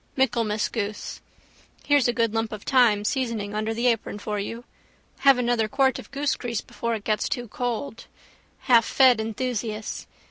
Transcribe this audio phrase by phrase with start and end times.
[0.17, 1.21] Michaelmas goose.
[1.85, 4.63] Here's a good lump of thyme seasoning under the apron for you.
[5.19, 8.07] Have another quart of goosegrease before it gets too cold.
[8.67, 10.07] Halffed enthusiasts.